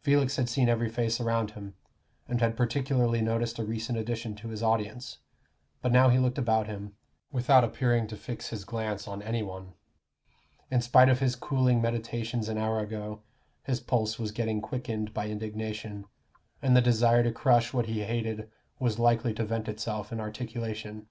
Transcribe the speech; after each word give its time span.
Felix 0.00 0.34
had 0.34 0.48
seen 0.48 0.68
every 0.68 0.88
face 0.88 1.20
around 1.20 1.52
him, 1.52 1.74
and 2.26 2.40
had 2.40 2.56
particularly 2.56 3.20
noticed 3.22 3.60
a 3.60 3.64
recent 3.64 3.96
addition 3.96 4.34
to 4.34 4.48
his 4.48 4.60
audience; 4.60 5.18
but 5.82 5.92
now 5.92 6.08
he 6.08 6.18
looked 6.18 6.36
about 6.36 6.66
him, 6.66 6.96
without 7.30 7.62
appearing 7.62 8.08
to 8.08 8.16
fix 8.16 8.48
his 8.48 8.64
glance 8.64 9.06
on 9.06 9.22
any 9.22 9.40
one. 9.40 9.74
In 10.68 10.80
spite 10.82 11.08
of 11.08 11.20
his 11.20 11.36
cooling 11.36 11.80
meditations 11.80 12.48
an 12.48 12.58
hour 12.58 12.80
ago, 12.80 13.22
his 13.62 13.78
pulse 13.78 14.18
was 14.18 14.32
getting 14.32 14.60
quickened 14.60 15.14
by 15.14 15.28
indignation, 15.28 16.06
and 16.60 16.76
the 16.76 16.80
desire 16.82 17.22
to 17.22 17.30
crush 17.30 17.72
what 17.72 17.86
he 17.86 18.02
hated 18.02 18.50
was 18.80 18.98
likely 18.98 19.32
to 19.34 19.44
vent 19.44 19.68
itself 19.68 20.10
in 20.10 20.18
articulation. 20.18 21.06